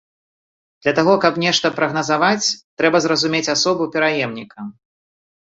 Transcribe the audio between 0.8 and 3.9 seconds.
Для таго, каб нешта прагназаваць, трэба зразумець асобу